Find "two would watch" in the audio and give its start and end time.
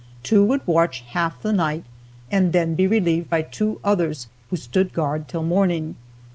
0.23-1.01